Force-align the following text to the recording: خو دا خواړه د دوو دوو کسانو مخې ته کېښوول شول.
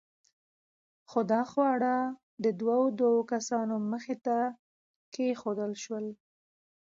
خو 1.09 1.19
دا 1.31 1.41
خواړه 1.51 1.95
د 2.43 2.45
دوو 2.59 2.81
دوو 2.99 3.19
کسانو 3.31 3.75
مخې 3.91 4.15
ته 4.25 4.37
کېښوول 5.13 5.73
شول. 5.83 6.05